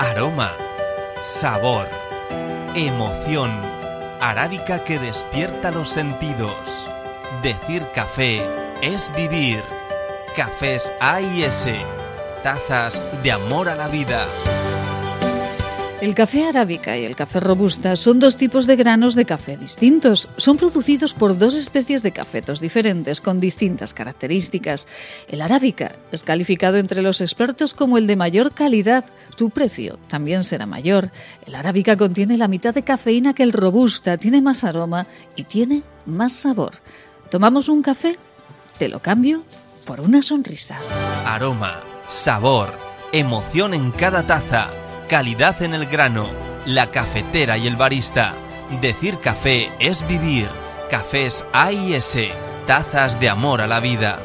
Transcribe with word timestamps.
Aroma, 0.00 0.56
sabor, 1.22 1.86
emoción, 2.74 3.50
arábica 4.18 4.82
que 4.82 4.98
despierta 4.98 5.70
los 5.70 5.90
sentidos. 5.90 6.88
Decir 7.42 7.86
café 7.94 8.40
es 8.80 9.12
vivir. 9.14 9.60
Cafés 10.34 10.90
A 11.00 11.20
y 11.20 11.42
S, 11.42 11.78
tazas 12.42 13.02
de 13.22 13.30
amor 13.30 13.68
a 13.68 13.74
la 13.74 13.88
vida. 13.88 14.26
El 16.00 16.14
café 16.14 16.46
arábica 16.46 16.96
y 16.96 17.04
el 17.04 17.14
café 17.14 17.40
robusta 17.40 17.94
son 17.94 18.20
dos 18.20 18.38
tipos 18.38 18.66
de 18.66 18.76
granos 18.76 19.14
de 19.14 19.26
café 19.26 19.58
distintos. 19.58 20.30
Son 20.38 20.56
producidos 20.56 21.12
por 21.12 21.36
dos 21.36 21.54
especies 21.54 22.02
de 22.02 22.12
cafetos 22.12 22.58
diferentes 22.58 23.20
con 23.20 23.38
distintas 23.38 23.92
características. 23.92 24.86
El 25.28 25.42
arábica 25.42 25.96
es 26.10 26.22
calificado 26.22 26.78
entre 26.78 27.02
los 27.02 27.20
expertos 27.20 27.74
como 27.74 27.98
el 27.98 28.06
de 28.06 28.16
mayor 28.16 28.54
calidad. 28.54 29.04
Su 29.40 29.48
precio 29.48 29.98
también 30.06 30.44
será 30.44 30.66
mayor. 30.66 31.12
El 31.46 31.54
arábica 31.54 31.96
contiene 31.96 32.36
la 32.36 32.46
mitad 32.46 32.74
de 32.74 32.84
cafeína 32.84 33.32
que 33.32 33.42
el 33.42 33.54
robusta, 33.54 34.18
tiene 34.18 34.42
más 34.42 34.64
aroma 34.64 35.06
y 35.34 35.44
tiene 35.44 35.82
más 36.04 36.34
sabor. 36.34 36.74
¿Tomamos 37.30 37.70
un 37.70 37.80
café? 37.80 38.16
Te 38.78 38.90
lo 38.90 39.00
cambio 39.00 39.44
por 39.86 40.02
una 40.02 40.20
sonrisa. 40.20 40.76
Aroma, 41.24 41.80
sabor, 42.06 42.74
emoción 43.12 43.72
en 43.72 43.92
cada 43.92 44.26
taza 44.26 44.68
calidad 45.08 45.62
en 45.62 45.72
el 45.72 45.86
grano, 45.86 46.28
la 46.66 46.90
cafetera 46.90 47.56
y 47.56 47.66
el 47.66 47.76
barista. 47.76 48.34
Decir 48.82 49.20
café 49.20 49.70
es 49.78 50.06
vivir. 50.06 50.48
Cafés 50.90 51.46
A 51.54 51.72
y 51.72 51.94
S, 51.94 52.30
tazas 52.66 53.18
de 53.20 53.30
amor 53.30 53.62
a 53.62 53.66
la 53.66 53.80
vida. 53.80 54.20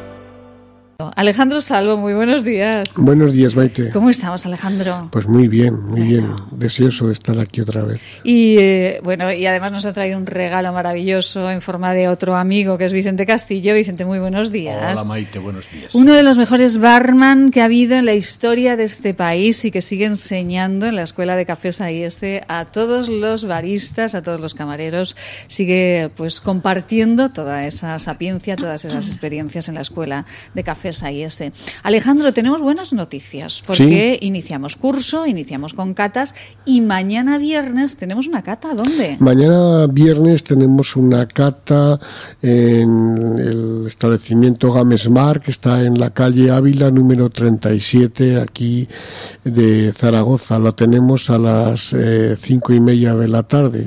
Alejandro 1.15 1.61
Salvo, 1.61 1.95
muy 1.95 2.13
buenos 2.13 2.43
días. 2.43 2.93
Buenos 2.97 3.31
días, 3.31 3.55
Maite. 3.55 3.89
¿Cómo 3.91 4.09
estamos, 4.09 4.45
Alejandro? 4.45 5.07
Pues 5.11 5.25
muy 5.29 5.47
bien, 5.47 5.81
muy 5.81 6.01
bien. 6.01 6.33
Deseoso 6.51 7.07
de 7.07 7.13
estar 7.13 7.39
aquí 7.39 7.61
otra 7.61 7.83
vez. 7.83 8.01
Y 8.25 8.57
eh, 8.59 8.99
bueno, 9.01 9.31
y 9.31 9.45
además 9.45 9.71
nos 9.71 9.85
ha 9.85 9.93
traído 9.93 10.17
un 10.17 10.25
regalo 10.25 10.73
maravilloso 10.73 11.49
en 11.49 11.61
forma 11.61 11.93
de 11.93 12.09
otro 12.09 12.35
amigo 12.35 12.77
que 12.77 12.83
es 12.83 12.91
Vicente 12.91 13.25
Castillo. 13.25 13.73
Vicente, 13.73 14.03
muy 14.03 14.19
buenos 14.19 14.51
días. 14.51 14.91
Hola, 14.91 15.05
Maite, 15.05 15.39
buenos 15.39 15.71
días. 15.71 15.95
Uno 15.95 16.11
de 16.11 16.21
los 16.21 16.37
mejores 16.37 16.79
barman 16.79 17.49
que 17.49 17.61
ha 17.61 17.65
habido 17.65 17.95
en 17.95 18.03
la 18.03 18.13
historia 18.13 18.75
de 18.75 18.83
este 18.83 19.13
país 19.13 19.63
y 19.63 19.71
que 19.71 19.81
sigue 19.81 20.03
enseñando 20.03 20.85
en 20.85 20.97
la 20.97 21.03
Escuela 21.03 21.37
de 21.37 21.45
Cafés 21.45 21.79
AIS 21.79 22.25
a 22.49 22.65
todos 22.65 23.07
los 23.07 23.45
baristas, 23.45 24.15
a 24.15 24.21
todos 24.21 24.41
los 24.41 24.53
camareros. 24.53 25.15
Sigue 25.47 26.11
pues 26.17 26.41
compartiendo 26.41 27.31
toda 27.31 27.65
esa 27.65 27.97
sapiencia, 27.99 28.57
todas 28.57 28.83
esas 28.83 29.07
experiencias 29.07 29.69
en 29.69 29.75
la 29.75 29.81
Escuela 29.81 30.25
de 30.53 30.63
Cafés 30.65 31.04
Alejandro, 31.83 32.33
tenemos 32.33 32.61
buenas 32.61 32.93
noticias 32.93 33.63
porque 33.65 34.17
iniciamos 34.21 34.75
curso, 34.75 35.25
iniciamos 35.25 35.73
con 35.73 35.93
catas 35.93 36.35
y 36.65 36.81
mañana 36.81 37.37
viernes 37.37 37.97
tenemos 37.97 38.27
una 38.27 38.41
cata. 38.41 38.73
¿Dónde? 38.73 39.17
Mañana 39.19 39.87
viernes 39.87 40.43
tenemos 40.43 40.95
una 40.95 41.27
cata 41.27 41.99
en 42.41 43.37
el 43.37 43.87
establecimiento 43.87 44.71
Gamesmar 44.71 45.41
que 45.41 45.51
está 45.51 45.81
en 45.83 45.99
la 45.99 46.09
calle 46.09 46.51
Ávila 46.51 46.91
número 46.91 47.29
37 47.29 48.41
aquí 48.41 48.87
de 49.43 49.93
Zaragoza. 49.97 50.59
La 50.59 50.71
tenemos 50.71 51.29
a 51.29 51.37
las 51.37 51.93
eh, 51.93 52.37
cinco 52.41 52.73
y 52.73 52.79
media 52.79 53.15
de 53.15 53.27
la 53.27 53.43
tarde. 53.43 53.85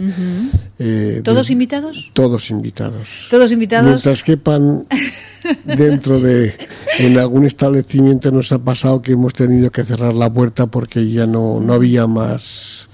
Eh, 0.78 1.22
¿Todos 1.24 1.50
invitados? 1.50 2.10
Todos 2.12 2.50
invitados. 2.50 3.26
Todos 3.30 3.50
invitados. 3.50 3.88
Mientras 3.88 4.22
quepan 4.22 4.86
dentro 5.64 6.20
de 6.20 6.54
en 6.98 7.18
algún 7.18 7.46
establecimiento 7.46 8.30
nos 8.30 8.52
ha 8.52 8.58
pasado 8.58 9.02
que 9.02 9.12
hemos 9.12 9.34
tenido 9.34 9.70
que 9.70 9.84
cerrar 9.84 10.14
la 10.14 10.32
puerta 10.32 10.66
porque 10.68 11.10
ya 11.10 11.26
no, 11.26 11.60
no 11.60 11.72
había 11.72 12.06
más 12.06 12.88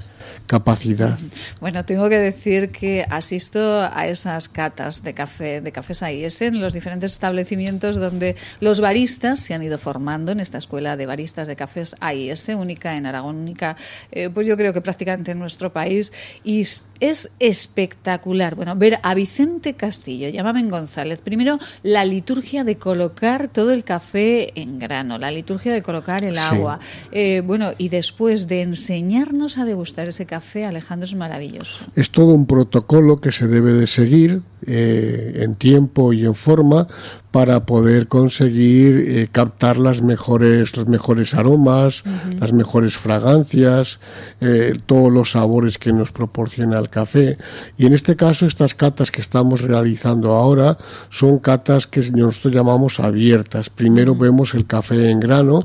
capacidad. 0.47 1.19
Bueno, 1.61 1.85
tengo 1.85 2.09
que 2.09 2.19
decir 2.19 2.69
que 2.71 3.07
asisto 3.09 3.81
a 3.81 4.07
esas 4.09 4.49
catas 4.49 5.03
de 5.03 5.15
café, 5.15 5.61
de 5.61 5.73
cafés 5.73 6.03
AIS 6.03 6.43
en 6.43 6.61
los 6.61 6.75
diferentes 6.75 7.13
establecimientos 7.13 7.97
donde 7.97 8.37
los 8.61 8.81
baristas 8.81 9.41
se 9.41 9.55
han 9.55 9.63
ido 9.63 9.79
formando 9.79 10.33
en 10.33 10.41
esta 10.41 10.59
escuela 10.59 10.97
de 10.97 11.07
baristas 11.07 11.47
de 11.47 11.57
cafés 11.57 11.97
AIS, 12.01 12.49
única 12.49 12.97
en 12.97 13.07
Aragón, 13.07 13.37
única, 13.37 13.77
eh, 14.13 14.29
pues 14.33 14.47
yo 14.47 14.57
creo 14.57 14.75
que 14.75 14.81
prácticamente 14.81 15.33
en 15.33 15.39
nuestro 15.39 15.73
país, 15.73 16.13
y 16.43 16.61
es 17.01 17.31
espectacular. 17.39 18.55
Bueno, 18.55 18.77
ver 18.77 18.99
a 19.03 19.15
Vicente 19.15 19.75
Castillo, 19.75 20.29
llámame 20.29 20.63
González, 20.69 21.21
primero 21.21 21.59
la 21.83 22.05
liturgia 22.05 22.65
de 22.65 22.77
colocar 22.77 23.49
todo 23.49 23.73
el 23.73 23.85
café 23.85 24.59
en 24.61 24.79
grano, 24.79 25.19
la 25.19 25.31
liturgia 25.31 25.73
de 25.73 25.83
colocar 25.83 26.25
el 26.25 26.39
agua, 26.39 26.81
eh, 27.13 27.43
bueno, 27.45 27.73
y 27.79 27.89
después 27.89 28.47
de 28.47 28.63
enseñarnos 28.63 29.59
a 29.59 29.65
degustar 29.65 30.09
ese 30.09 30.27
café, 30.27 30.34
café, 30.35 30.65
Alejandro, 30.65 31.07
es 31.07 31.15
maravilloso. 31.15 31.85
Es 31.95 32.11
todo 32.11 32.35
un 32.35 32.47
protocolo 32.47 33.21
que 33.21 33.31
se 33.31 33.47
debe 33.47 33.73
de 33.73 33.87
seguir 33.87 34.43
eh, 34.67 35.43
en 35.45 35.55
tiempo 35.55 36.13
y 36.13 36.25
en 36.25 36.35
forma 36.35 36.89
para 37.35 37.67
poder 37.67 38.07
conseguir 38.07 39.07
eh, 39.09 39.29
captar 39.33 39.77
las 39.77 40.01
mejores, 40.01 40.77
los 40.77 40.87
mejores 40.87 41.35
aromas, 41.35 42.05
las 42.39 42.53
mejores 42.53 42.97
fragancias, 42.97 43.99
eh, 44.41 44.79
todos 44.87 45.13
los 45.13 45.33
sabores 45.33 45.77
que 45.77 45.93
nos 45.93 46.13
proporciona 46.13 46.79
el 46.79 46.91
café. 46.91 47.37
Y 47.77 47.87
en 47.87 47.93
este 47.93 48.15
caso, 48.15 48.47
estas 48.47 48.77
catas 48.77 49.11
que 49.11 49.21
estamos 49.21 49.63
realizando 49.63 50.35
ahora 50.35 50.79
son 51.11 51.41
catas 51.41 51.89
que 51.89 52.09
nosotros 52.13 52.55
llamamos 52.55 53.01
abiertas. 53.01 53.69
Primero 53.69 54.15
vemos 54.15 54.55
el 54.55 54.67
café 54.67 55.11
en 55.11 55.19
grano, 55.19 55.65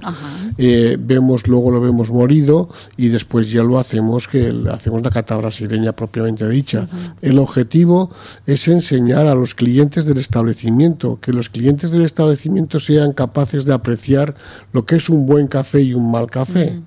vemos, 0.58 1.48
luego 1.48 1.70
lo 1.70 1.82
vemos 1.82 2.10
molido 2.10 2.70
y 2.98 3.10
después 3.10 3.52
ya 3.52 3.62
lo 3.62 3.78
hacemos, 3.78 4.28
que 4.28 4.52
hacemos 4.72 5.04
la 5.04 5.12
cata 5.12 5.38
brasileña 5.38 5.92
propiamente 5.92 6.50
dicha. 6.50 6.88
El 7.22 7.38
objetivo 7.38 8.10
es 8.48 8.68
enseñar 8.68 9.28
a 9.28 9.36
los 9.36 9.54
clientes 9.54 10.06
del 10.06 10.18
establecimiento 10.18 11.20
que 11.22 11.32
los 11.32 11.48
clientes 11.48 11.59
del 11.92 12.06
establecimiento 12.06 12.80
sean 12.80 13.14
capaces 13.14 13.66
de 13.66 13.74
apreciar 13.74 14.36
lo 14.74 14.86
que 14.86 14.96
es 14.96 15.10
un 15.10 15.26
buen 15.26 15.48
café 15.48 15.82
y 15.82 15.94
un 15.94 16.12
mal 16.12 16.30
café. 16.30 16.82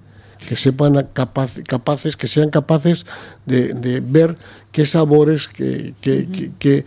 Que 0.48 0.56
sepan 0.56 1.08
capaces, 1.12 2.16
que 2.16 2.26
sean 2.26 2.50
capaces 2.50 3.06
de, 3.46 3.74
de 3.74 4.00
ver 4.00 4.36
qué 4.72 4.86
sabores, 4.86 5.48
qué, 5.48 5.94
qué, 6.00 6.52
qué, 6.58 6.84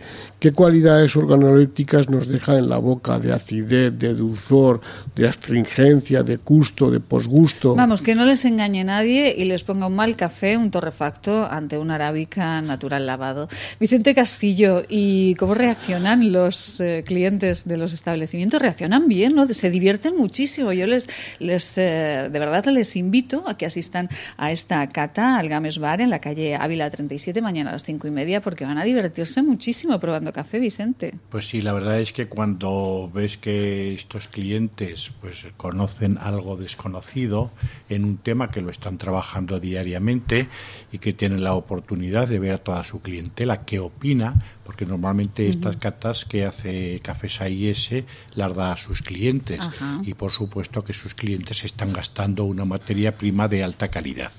cualidades 0.52 1.16
organolépticas 1.16 2.08
nos 2.08 2.28
deja 2.28 2.56
en 2.56 2.68
la 2.68 2.78
boca, 2.78 3.18
de 3.18 3.32
acidez, 3.32 3.98
de 3.98 4.14
dulzor, 4.14 4.80
de 5.16 5.26
astringencia, 5.26 6.22
de 6.22 6.36
gusto, 6.36 6.88
de 6.88 7.00
posgusto. 7.00 7.74
Vamos, 7.74 8.00
que 8.00 8.14
no 8.14 8.24
les 8.24 8.44
engañe 8.44 8.84
nadie 8.84 9.34
y 9.36 9.44
les 9.44 9.64
ponga 9.64 9.88
un 9.88 9.96
mal 9.96 10.14
café, 10.14 10.56
un 10.56 10.70
torrefacto, 10.70 11.44
ante 11.44 11.78
una 11.78 11.96
arábica 11.96 12.60
natural 12.60 13.06
lavado. 13.06 13.48
Vicente 13.80 14.14
Castillo, 14.14 14.84
¿y 14.88 15.34
cómo 15.34 15.54
reaccionan 15.54 16.32
los 16.32 16.80
eh, 16.80 17.02
clientes 17.04 17.66
de 17.66 17.76
los 17.76 17.92
establecimientos? 17.92 18.62
¿Reaccionan 18.62 19.08
bien? 19.08 19.34
¿no? 19.34 19.46
Se 19.48 19.70
divierten 19.70 20.16
muchísimo. 20.16 20.72
Yo 20.72 20.86
les, 20.86 21.08
les 21.40 21.76
eh, 21.78 22.28
de 22.30 22.38
verdad 22.38 22.64
les 22.66 22.94
invito 22.94 23.44
a 23.48 23.56
que 23.56 23.66
asistan 23.66 24.08
a 24.36 24.52
esta 24.52 24.86
cata 24.88 25.38
al 25.38 25.48
Games 25.48 25.78
Bar 25.78 26.00
en 26.00 26.10
la 26.10 26.20
calle 26.20 26.54
Ávila 26.54 26.88
37 26.88 27.42
mañana 27.42 27.75
las 27.76 27.84
cinco 27.84 28.08
y 28.08 28.10
media 28.10 28.40
porque 28.40 28.64
van 28.64 28.78
a 28.78 28.84
divertirse 28.84 29.42
muchísimo 29.42 30.00
probando 30.00 30.32
café, 30.32 30.58
Vicente. 30.58 31.14
Pues 31.28 31.46
sí, 31.46 31.60
la 31.60 31.74
verdad 31.74 32.00
es 32.00 32.14
que 32.14 32.26
cuando 32.26 33.10
ves 33.12 33.36
que 33.36 33.92
estos 33.92 34.28
clientes 34.28 35.10
pues 35.20 35.46
conocen 35.58 36.16
algo 36.16 36.56
desconocido 36.56 37.50
en 37.90 38.04
un 38.04 38.16
tema 38.16 38.50
que 38.50 38.62
lo 38.62 38.70
están 38.70 38.96
trabajando 38.96 39.60
diariamente 39.60 40.48
y 40.90 40.98
que 40.98 41.12
tienen 41.12 41.44
la 41.44 41.52
oportunidad 41.52 42.28
de 42.28 42.38
ver 42.38 42.54
a 42.54 42.58
toda 42.58 42.82
su 42.82 43.02
clientela 43.02 43.66
qué 43.66 43.78
opina, 43.78 44.34
porque 44.64 44.86
normalmente 44.86 45.46
estas 45.46 45.76
catas 45.76 46.24
que 46.24 46.46
hace 46.46 47.00
Cafés 47.00 47.42
AIS 47.42 47.90
las 48.34 48.56
da 48.56 48.72
a 48.72 48.76
sus 48.78 49.02
clientes 49.02 49.60
y 50.02 50.14
por 50.14 50.32
supuesto 50.32 50.82
que 50.82 50.94
sus 50.94 51.14
clientes 51.14 51.62
están 51.64 51.92
gastando 51.92 52.44
una 52.44 52.64
materia 52.64 53.16
prima 53.16 53.48
de 53.48 53.62
alta 53.62 53.88
calidad. 53.88 54.32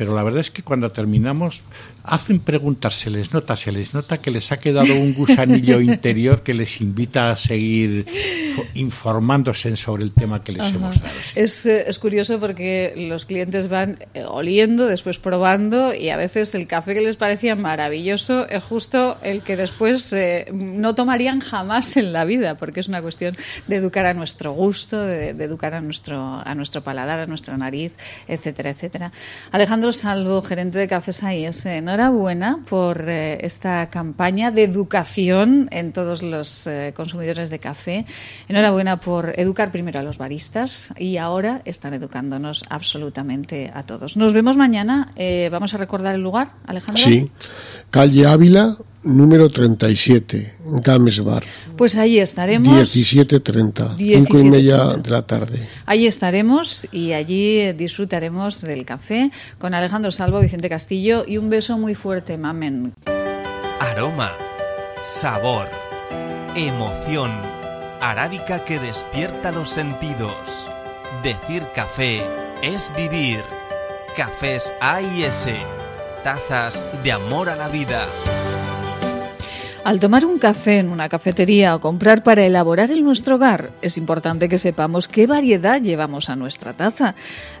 Pero 0.00 0.14
la 0.14 0.22
verdad 0.22 0.40
es 0.40 0.50
que 0.50 0.62
cuando 0.62 0.90
terminamos 0.92 1.62
hacen 2.04 2.40
preguntas, 2.40 2.94
se 2.94 3.10
les 3.10 3.34
nota, 3.34 3.54
se 3.54 3.70
les 3.70 3.92
nota 3.92 4.16
que 4.16 4.30
les 4.30 4.50
ha 4.50 4.58
quedado 4.58 4.94
un 4.94 5.12
gusanillo 5.12 5.78
interior 5.82 6.42
que 6.42 6.54
les 6.54 6.80
invita 6.80 7.30
a 7.30 7.36
seguir 7.36 8.06
informándose 8.72 9.76
sobre 9.76 10.04
el 10.04 10.12
tema 10.12 10.42
que 10.42 10.52
les 10.52 10.72
hemos 10.72 11.02
dado. 11.02 11.14
Es, 11.34 11.66
eh, 11.66 11.84
es, 11.86 11.98
curioso 11.98 12.40
porque 12.40 12.94
los 13.10 13.26
clientes 13.26 13.68
van 13.68 13.98
eh, 14.14 14.24
oliendo, 14.26 14.86
después 14.86 15.18
probando 15.18 15.92
y 15.92 16.08
a 16.08 16.16
veces 16.16 16.54
el 16.54 16.66
café 16.66 16.94
que 16.94 17.02
les 17.02 17.16
parecía 17.16 17.54
maravilloso 17.54 18.48
es 18.48 18.62
justo 18.62 19.18
el 19.22 19.42
que 19.42 19.56
después 19.56 20.10
eh, 20.14 20.46
no 20.50 20.94
tomarían 20.94 21.40
jamás 21.40 21.98
en 21.98 22.14
la 22.14 22.24
vida, 22.24 22.56
porque 22.56 22.80
es 22.80 22.88
una 22.88 23.02
cuestión 23.02 23.36
de 23.66 23.76
educar 23.76 24.06
a 24.06 24.14
nuestro 24.14 24.52
gusto, 24.52 24.98
de, 25.04 25.28
educar 25.28 25.74
a 25.74 25.82
nuestro, 25.82 26.40
a 26.42 26.54
nuestro 26.54 26.82
paladar, 26.82 27.20
a 27.20 27.26
nuestra 27.26 27.58
nariz, 27.58 27.92
etcétera, 28.26 28.70
etcétera. 28.70 29.12
Alejandro 29.52 29.89
Salvo, 29.92 30.42
gerente 30.42 30.78
de 30.78 30.88
Cafés 30.88 31.22
AIS, 31.22 31.66
enhorabuena 31.66 32.60
por 32.68 33.08
esta 33.08 33.90
campaña 33.90 34.50
de 34.50 34.64
educación 34.64 35.68
en 35.70 35.92
todos 35.92 36.22
los 36.22 36.68
consumidores 36.94 37.50
de 37.50 37.58
café. 37.58 38.06
Enhorabuena 38.48 38.98
por 39.00 39.32
educar 39.38 39.72
primero 39.72 40.00
a 40.00 40.02
los 40.02 40.18
baristas 40.18 40.92
y 40.98 41.16
ahora 41.16 41.62
están 41.64 41.94
educándonos 41.94 42.64
absolutamente 42.68 43.70
a 43.74 43.82
todos. 43.82 44.16
Nos 44.16 44.32
vemos 44.32 44.56
mañana. 44.56 45.12
Eh, 45.16 45.48
vamos 45.50 45.74
a 45.74 45.76
recordar 45.76 46.14
el 46.14 46.20
lugar, 46.20 46.52
Alejandro. 46.66 47.02
Sí, 47.02 47.30
calle 47.90 48.26
Ávila, 48.26 48.76
número 49.02 49.50
37, 49.50 50.54
Games 50.82 51.20
Bar. 51.20 51.44
Pues 51.76 51.96
ahí 51.96 52.18
estaremos. 52.18 52.94
17.30, 52.94 53.96
5 53.96 54.38
y 54.38 54.44
media 54.44 54.84
de 54.96 55.10
la 55.10 55.22
tarde. 55.22 55.68
Ahí 55.86 56.06
estaremos 56.06 56.86
y 56.92 57.12
allí 57.12 57.72
disfrutaremos 57.72 58.60
del 58.62 58.84
café 58.84 59.30
con 59.58 59.74
Alejandro 59.74 60.10
Salvo, 60.10 60.40
Vicente 60.40 60.68
Castillo 60.68 61.24
y 61.26 61.38
un 61.38 61.50
beso 61.50 61.78
muy 61.78 61.94
fuerte, 61.94 62.36
mamen. 62.36 62.92
Aroma, 63.80 64.32
sabor, 65.02 65.68
emoción 66.54 67.30
arábica 68.00 68.64
que 68.64 68.78
despierta 68.78 69.52
los 69.52 69.68
sentidos. 69.68 70.32
Decir 71.22 71.64
café 71.74 72.22
es 72.62 72.90
vivir. 72.96 73.40
Cafés 74.16 74.72
A 74.80 75.00
y 75.00 75.22
S. 75.22 75.56
Tazas 76.24 76.82
de 77.04 77.12
amor 77.12 77.48
a 77.48 77.56
la 77.56 77.68
vida. 77.68 78.06
Al 79.82 79.98
tomar 79.98 80.26
un 80.26 80.38
café 80.38 80.76
en 80.76 80.90
una 80.90 81.08
cafetería 81.08 81.74
o 81.74 81.80
comprar 81.80 82.22
para 82.22 82.44
elaborar 82.44 82.90
en 82.90 83.02
nuestro 83.02 83.36
hogar, 83.36 83.70
es 83.80 83.96
importante 83.96 84.46
que 84.46 84.58
sepamos 84.58 85.08
qué 85.08 85.26
variedad 85.26 85.80
llevamos 85.80 86.28
a 86.28 86.36
nuestra 86.36 86.74
taza. 86.74 87.14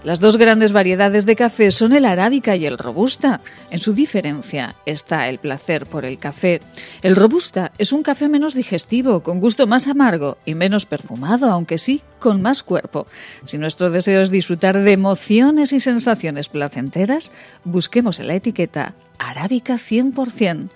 Las 0.04 0.20
dos 0.20 0.36
grandes 0.36 0.72
variedades 0.72 1.24
de 1.24 1.34
café 1.34 1.70
son 1.70 1.94
el 1.94 2.04
arábica 2.04 2.56
y 2.56 2.66
el 2.66 2.76
robusta. 2.76 3.40
En 3.70 3.78
su 3.78 3.94
diferencia 3.94 4.76
está 4.84 5.30
el 5.30 5.38
placer 5.38 5.86
por 5.86 6.04
el 6.04 6.18
café. 6.18 6.60
El 7.00 7.16
robusta 7.16 7.72
es 7.78 7.90
un 7.90 8.02
café 8.02 8.28
menos 8.28 8.52
digestivo, 8.52 9.22
con 9.22 9.40
gusto 9.40 9.66
más 9.66 9.88
amargo 9.88 10.36
y 10.44 10.54
menos 10.54 10.84
perfumado, 10.84 11.50
aunque 11.50 11.78
sí 11.78 12.02
con 12.18 12.42
más 12.42 12.62
cuerpo. 12.62 13.06
Si 13.44 13.56
nuestro 13.56 13.88
deseo 13.88 14.20
es 14.20 14.30
disfrutar 14.30 14.76
de 14.78 14.92
emociones 14.92 15.72
y 15.72 15.80
sensaciones 15.80 16.50
placenteras, 16.50 17.32
busquemos 17.64 18.20
en 18.20 18.26
la 18.26 18.34
etiqueta 18.34 18.92
arábica 19.18 19.76
100%. 19.76 20.68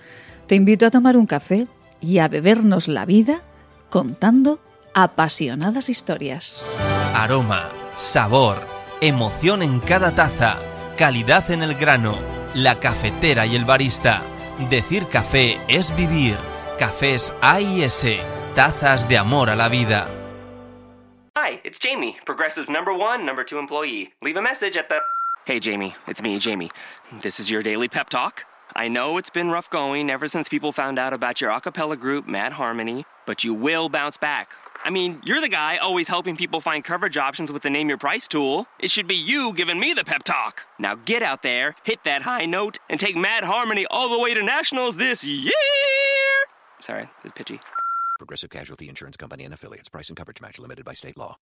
Te 0.47 0.55
invito 0.57 0.87
a 0.87 0.91
tomar 0.91 1.17
un 1.17 1.27
café 1.27 1.67
y 2.01 2.19
a 2.19 2.29
bebernos 2.29 2.89
la 2.89 3.07
vida 3.07 3.43
contando 3.89 4.59
apasionadas 4.93 5.89
historias. 5.89 6.67
Aroma, 7.15 7.71
sabor, 7.97 8.67
emoción 9.01 9.63
en 9.63 9.81
cada 9.81 10.15
taza, 10.15 10.59
calidad 10.99 11.51
en 11.51 11.63
el 11.63 11.75
grano, 11.75 12.19
la 12.55 12.79
cafetera 12.79 13.47
y 13.47 13.57
el 13.57 13.65
barista. 13.65 14.23
Decir 14.69 15.09
café 15.09 15.59
es 15.69 15.95
vivir. 15.97 16.37
Cafés 16.79 17.33
A 17.41 17.61
y 17.61 17.83
S, 17.83 18.19
tazas 18.55 19.09
de 19.09 19.17
amor 19.17 19.49
a 19.49 19.57
la 19.57 19.69
vida. 19.69 20.09
Hi, 21.37 21.61
it's 21.65 21.79
Jamie, 21.79 22.17
Progressive 22.27 22.69
number 22.69 22.93
one, 22.93 23.25
number 23.25 23.45
two 23.45 23.59
employee. 23.59 24.13
Leave 24.23 24.37
a 24.37 24.43
message 24.43 24.77
at 24.77 24.89
the. 24.89 24.97
Hey, 25.47 25.61
Jamie, 25.61 25.95
it's 26.09 26.21
me, 26.21 26.39
Jamie. 26.39 26.71
This 27.23 27.39
is 27.39 27.49
your 27.49 27.63
daily 27.63 27.89
pep 27.89 28.09
talk. 28.11 28.45
I 28.77 28.89
know 28.89 29.19
it's 29.19 29.31
been 29.31 29.51
rough 29.51 29.71
going 29.71 30.11
ever 30.11 30.27
since 30.27 30.49
people 30.49 30.73
found 30.73 30.99
out 30.99 31.13
about 31.13 31.41
your 31.41 31.51
a 31.51 31.61
cappella 31.61 31.97
group, 31.97 32.27
Mad 32.27 32.53
Harmony, 32.53 33.07
but 33.25 33.45
you 33.45 33.55
will 33.55 33.89
bounce 33.89 34.17
back. 34.17 34.49
I 34.83 34.91
mean, 34.91 35.23
you're 35.25 35.41
the 35.41 35.49
guy 35.49 35.77
always 35.77 36.09
helping 36.09 36.37
people 36.37 36.61
find 36.61 36.85
coverage 36.85 37.17
options 37.17 37.53
with 37.53 37.63
the 37.63 37.71
Name 37.71 37.89
Your 37.89 37.99
Price 37.99 38.27
tool. 38.27 38.67
It 38.81 38.91
should 38.91 39.07
be 39.07 39.15
you 39.15 39.53
giving 39.53 39.79
me 39.79 39.95
the 39.95 40.03
pep 40.03 40.25
talk. 40.25 40.63
Now 40.81 40.97
get 40.97 41.23
out 41.23 41.45
there, 41.45 41.77
hit 41.85 42.01
that 42.05 42.23
high 42.23 42.47
note, 42.47 42.79
and 42.91 42.99
take 42.99 43.15
Mad 43.15 43.45
Harmony 43.45 43.87
all 43.89 44.11
the 44.11 44.19
way 44.19 44.35
to 44.35 44.43
nationals 44.43 44.97
this 44.97 45.23
year. 45.23 45.53
Sorry, 46.81 47.09
it's 47.23 47.33
pitchy. 47.37 47.61
Progressive 48.19 48.51
Casualty 48.51 48.89
Insurance 48.89 49.17
Company 49.17 49.45
and 49.45 49.53
affiliates. 49.53 49.89
Price 49.89 50.09
and 50.09 50.17
coverage 50.17 50.41
match 50.41 50.59
limited 50.59 50.85
by 50.85 50.95
state 50.95 51.17
law. 51.17 51.37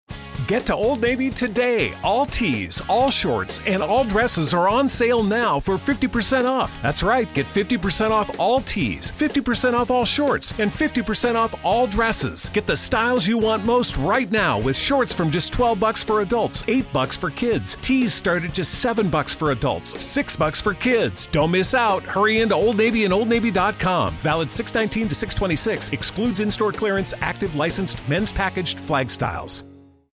Get 0.47 0.65
to 0.65 0.75
Old 0.75 1.01
Navy 1.01 1.29
today. 1.29 1.93
All 2.03 2.25
tees, 2.25 2.81
all 2.89 3.09
shorts, 3.09 3.61
and 3.65 3.81
all 3.81 4.03
dresses 4.03 4.53
are 4.53 4.67
on 4.67 4.89
sale 4.89 5.23
now 5.23 5.59
for 5.59 5.75
50% 5.75 6.45
off. 6.45 6.81
That's 6.81 7.03
right, 7.03 7.31
get 7.33 7.45
50% 7.45 8.11
off 8.11 8.37
all 8.39 8.59
tees, 8.61 9.11
50% 9.11 9.73
off 9.73 9.91
all 9.91 10.03
shorts, 10.03 10.53
and 10.59 10.69
50% 10.69 11.35
off 11.35 11.55
all 11.63 11.87
dresses. 11.87 12.49
Get 12.49 12.67
the 12.67 12.75
styles 12.75 13.27
you 13.27 13.37
want 13.37 13.65
most 13.65 13.95
right 13.97 14.29
now 14.29 14.59
with 14.59 14.75
shorts 14.75 15.13
from 15.13 15.31
just 15.31 15.53
12 15.53 15.79
bucks 15.79 16.03
for 16.03 16.21
adults, 16.21 16.63
8 16.67 16.91
bucks 16.91 17.15
for 17.15 17.29
kids. 17.29 17.77
Tees 17.81 18.13
start 18.13 18.43
at 18.43 18.53
just 18.53 18.79
7 18.81 19.09
bucks 19.09 19.33
for 19.33 19.51
adults, 19.51 20.01
6 20.03 20.35
bucks 20.35 20.59
for 20.59 20.73
kids. 20.73 21.27
Don't 21.27 21.51
miss 21.51 21.73
out. 21.73 22.03
Hurry 22.03 22.41
into 22.41 22.55
Old 22.55 22.77
Navy 22.77 23.05
and 23.05 23.13
OldNavy.com. 23.13 24.17
Valid 24.17 24.51
619 24.51 25.07
to 25.07 25.15
626. 25.15 25.89
Excludes 25.91 26.39
in-store 26.61 26.79
clearance, 26.79 27.13
active 27.21 27.55
licensed 27.55 28.07
men's 28.07 28.31
packaged 28.31 28.79
flag 28.79 29.09
styles. 29.09 29.63